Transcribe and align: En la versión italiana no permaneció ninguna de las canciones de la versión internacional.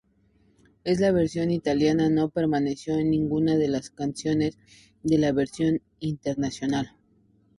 En 0.83 0.99
la 0.99 1.11
versión 1.11 1.51
italiana 1.51 2.09
no 2.09 2.29
permaneció 2.29 2.95
ninguna 2.97 3.55
de 3.55 3.67
las 3.67 3.91
canciones 3.91 4.57
de 5.03 5.19
la 5.19 5.31
versión 5.31 5.79
internacional. 5.99 6.95